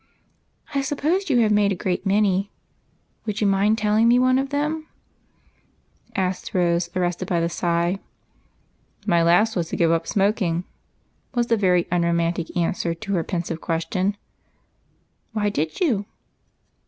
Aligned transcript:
"I 0.73 0.81
suppose 0.81 1.29
you 1.29 1.41
have 1.41 1.51
made 1.51 1.71
a 1.71 1.75
great 1.75 2.07
many? 2.07 2.49
Would 3.27 3.39
you 3.39 3.45
mind 3.45 3.77
telling 3.77 4.07
me 4.07 4.17
one 4.17 4.39
of 4.39 4.49
them?" 4.49 4.87
asked 6.15 6.55
Rose, 6.55 6.89
ar 6.95 7.03
rested 7.03 7.27
by 7.29 7.39
the 7.39 7.49
sigh. 7.49 7.99
"My 9.05 9.21
last 9.21 9.55
was 9.55 9.69
to 9.69 9.75
give 9.75 9.91
up 9.91 10.07
smoking," 10.07 10.63
was 11.35 11.45
the 11.53 11.55
very 11.55 11.87
unromantic 11.91 12.57
answer 12.57 12.95
to 12.95 13.13
her 13.13 13.23
pensive 13.23 13.61
question. 13.61 14.17
"Why 15.33 15.49
did 15.49 15.79
you?" 15.79 16.07